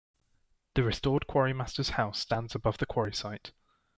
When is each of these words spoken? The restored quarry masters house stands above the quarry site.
The 0.73 0.81
restored 0.81 1.27
quarry 1.27 1.53
masters 1.53 1.89
house 1.91 2.17
stands 2.17 2.55
above 2.55 2.79
the 2.79 2.87
quarry 2.87 3.13
site. 3.13 3.51